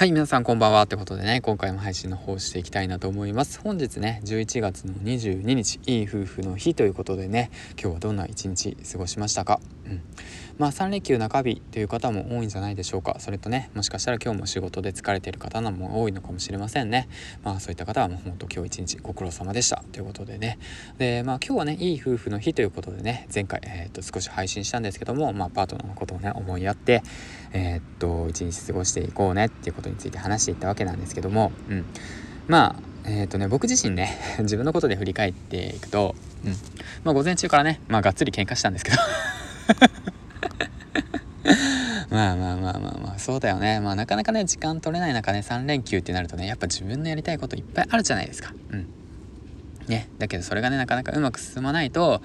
[0.00, 0.84] はい、皆さんこんばんは。
[0.84, 3.60] ってことでね、今回も配信の方していきたいなと思います。
[3.60, 9.60] 本日ね、11月の22日、いい夫婦の日ということでね、今日はどんな一日過ごしましたか？
[9.84, 10.00] うん。
[10.56, 13.16] まあ、3連休中日という方も多いんじゃないでしょうか。
[13.18, 17.06] それとね、もしかしたら今日も仕事で疲れている方も多いのかもしれませんね。
[17.44, 20.58] まあ、そういった方はもうほんと今日一日ご苦労様でしたということでね。
[20.96, 27.02] で、まあ、今日はね、いい夫婦の日ということでね、前回、えー、っと、少し配信したんですけども、まあ、パートナーのことをね、思いやって、
[27.52, 31.84] えー、っと、一日過ごしていこうねっていうことについて話していったわけなんですけども、うん、
[32.48, 36.52] まあえっ、とね僕自身ね 自分のことで振り返っていくと、うん。
[37.04, 38.98] まあ、午前中からねまあがっつり喧嘩したんですけど。
[42.10, 43.80] まあまあまあまあまあそうだよね。
[43.80, 48.52] まあなかなかね時間取れない中ね3連休ってなるとねやっぱ自分のやりたいこといっぱいあるじゃないですか。
[48.70, 48.86] うん。
[49.86, 50.08] ね。
[50.18, 52.20] だけどそれがねなかなかうまく進まないと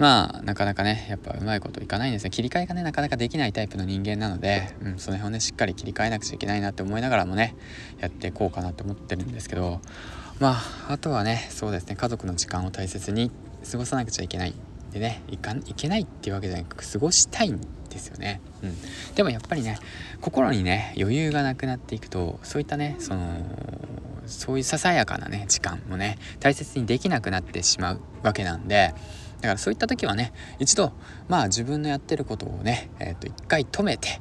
[0.00, 2.30] まあなかなかねやっぱうまいこといかないんですね。
[2.30, 7.54] 切り替えがねなかなかできないタイプの人間なので、うん、その辺をねしっかり切り替えなくちゃいけないなって思いながらもね
[8.00, 9.82] やっていこうかなと思ってるんですけど
[10.38, 10.56] ま
[10.88, 13.30] ああとはねそうですね家族の時間を大切に
[13.70, 14.54] 過ごさなくちゃいけない
[14.90, 17.60] でねいかいけないっていうわけじゃなく過ごしたいん
[17.90, 19.78] ですよね、うん、でもやっぱりね
[20.22, 23.36] 心にね余裕がなくなっていくとそういったねその
[24.24, 28.94] そういうささやかなね時間もね大切にできなくなってしまうわけなんで
[29.40, 30.92] だからそういった時はね一度
[31.28, 34.20] まあ自分のやってることをね、えー、と一回止めて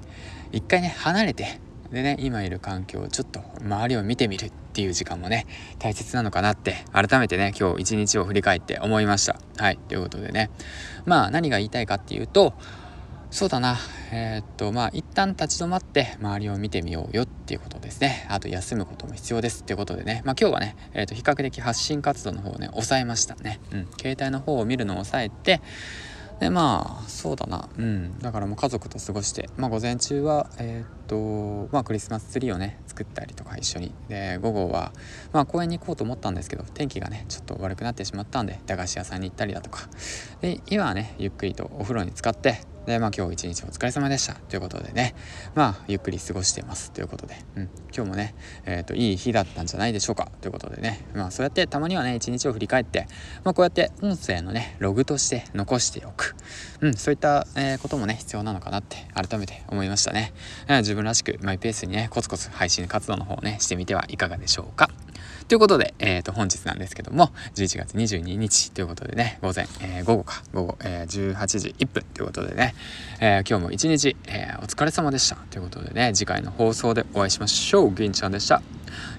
[0.51, 1.59] 一回ね離れて
[1.91, 5.45] でね今いる環境をちょっと周りを見てみるっていう時間もね
[5.79, 9.39] 大切なのかなって改めてね今日一日を振り返って思いました。
[9.57, 9.77] はい。
[9.77, 10.51] ということでね。
[11.05, 12.53] まあ何が言いたいかっていうと
[13.31, 13.77] そうだな。
[14.11, 18.25] えー、っとまあ一旦立ち止まって周りを見てみようよっていうことですね。
[18.27, 20.23] あと休むことも必要ですっていうことでね。
[20.25, 23.59] まあ今日はね、えー、っと比較的発信活動の方をね抑えましたね。
[23.71, 23.87] うん。
[23.99, 25.61] 携帯の方を見るのを抑えて
[26.39, 27.69] でまあそうだな。
[27.77, 28.17] うん。
[28.17, 33.93] だからもう家族と過ごしてまあ午前中はえー、っとまあクリスマスツリーをね作ったりとか一緒に。
[34.07, 34.91] で午後は
[35.33, 39.87] まあ公園に行こうと思ったんですけど天気がねちょっと悪くなってしまったんで駄菓子屋さんに行ったりだとか。
[40.41, 44.33] で今はねゆっくりとお風呂に浸かってで、まあ今日一日お疲れ様でした。
[44.33, 45.15] ということでね、
[45.55, 46.91] まあゆっくり過ごしてます。
[46.91, 47.63] ということで、うん、
[47.95, 48.35] 今日もね、
[48.65, 50.31] えっ、ー、と、いい日だったんじゃないでしょうか。
[50.41, 53.07] ということでね、まあそうやってたまにはね、一日を振り返って、
[53.43, 56.35] まあこうやって音声のね、ログとして残しておく。
[56.81, 60.33] うん、そういった、えー、こともね、必要なのかなって改めて思いましたね。
[60.67, 64.89] 自分らしくマイペースにね、コツコツ配信活動の方をね、してみてはいかがでしょうか。
[65.47, 72.75] ということで、えっ、ー、と、本日なんですけども、11月22日ということでね、午前、えー、午後か、午後、えー、18時1分ということでね、
[73.19, 77.91] え今日も一日、えお疲れ様でしたということでね、次回の放送でお会いしましょう。
[77.91, 78.61] 銀ちゃんでした。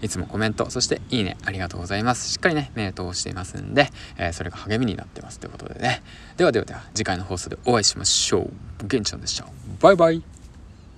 [0.02, 2.30] いつもコメント、そしていいね、ありがとうございます。
[2.30, 6.02] しっかりね、目通していますんで、えそれが励みになってますということでね。
[6.36, 8.42] ではではでは、次回の放送でお会いしましょ
[8.82, 8.86] う。
[8.86, 9.46] 銀ちゃんでした。
[9.80, 10.39] バイバイ。